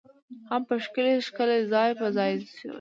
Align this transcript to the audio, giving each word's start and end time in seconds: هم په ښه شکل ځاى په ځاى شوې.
هم 0.49 0.61
په 0.69 0.75
ښه 0.83 1.03
شکل 1.27 1.49
ځاى 1.71 1.91
په 1.99 2.07
ځاى 2.15 2.31
شوې. 2.55 2.67